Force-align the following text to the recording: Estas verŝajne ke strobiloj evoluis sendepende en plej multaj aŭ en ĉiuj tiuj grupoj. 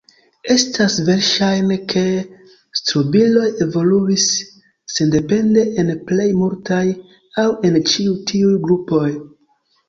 Estas 0.53 0.93
verŝajne 1.09 1.75
ke 1.91 2.01
strobiloj 2.79 3.49
evoluis 3.65 4.25
sendepende 4.95 5.67
en 5.85 5.93
plej 6.09 6.27
multaj 6.39 6.81
aŭ 7.45 7.47
en 7.71 7.79
ĉiuj 7.93 8.17
tiuj 8.33 8.57
grupoj. 8.67 9.07